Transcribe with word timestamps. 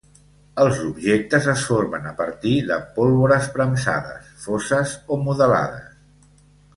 Els 0.61 0.77
objectes 0.85 1.49
es 1.53 1.65
formen 1.71 2.07
a 2.11 2.15
partir 2.23 2.53
de 2.71 2.77
pólvores 2.97 3.51
premsades, 3.57 4.31
foses 4.47 4.95
o 5.17 5.23
modelades. 5.29 6.37